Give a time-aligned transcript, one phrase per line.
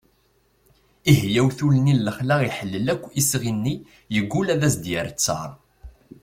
[1.11, 3.75] ihi awtul-nni n lexla iḥellel akk isɣi-nni
[4.15, 5.51] yeggul ad as-d-yerr ttar